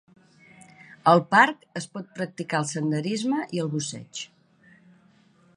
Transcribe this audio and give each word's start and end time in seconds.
Al 1.11 1.21
parc 1.35 1.67
es 1.81 1.87
pot 1.97 2.09
practicar 2.21 2.63
el 2.63 2.67
senderisme 2.71 3.45
i 3.59 3.65
el 3.67 3.73
busseig. 3.77 4.27